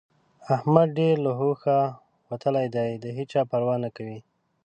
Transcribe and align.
احمد 0.55 0.87
ډېر 0.99 1.15
له 1.25 1.31
هوښه 1.39 1.79
وتلی 2.29 2.67
دی؛ 2.75 2.91
د 3.03 3.05
هيچا 3.17 3.41
پروا 3.51 3.75
نه 3.83 3.89
کوي. 3.95 4.19